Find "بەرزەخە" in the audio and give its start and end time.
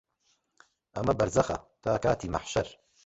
1.19-1.57